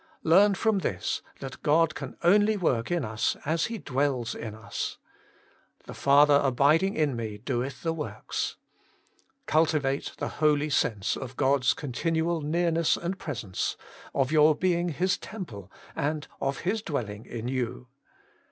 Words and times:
Learn 0.23 0.55
from 0.55 0.79
this 0.79 1.21
that 1.41 1.61
God 1.61 1.93
can 1.93 2.17
only 2.23 2.57
work 2.57 2.89
in 2.89 3.05
us 3.05 3.37
as 3.45 3.65
He 3.67 3.77
dwells 3.77 4.33
in 4.33 4.55
us.' 4.55 4.97
The 5.85 5.93
Father 5.93 6.41
abiding 6.43 6.95
in 6.95 7.15
Me 7.15 7.37
doeth 7.37 7.83
the 7.83 7.93
works.' 7.93 8.55
Cultivate 9.45 10.13
the 10.17 10.29
holy 10.41 10.71
sense 10.71 11.15
of 11.15 11.37
God's 11.37 11.75
continual 11.75 12.41
nearness 12.41 12.97
and 12.97 13.19
presence, 13.19 13.77
of 14.15 14.31
your 14.31 14.55
being 14.55 14.89
His 14.89 15.19
temple, 15.19 15.71
and 15.95 16.27
of 16.41 16.61
His 16.61 16.81
dwelling 16.81 17.27
in 17.27 17.47
you. 17.47 17.87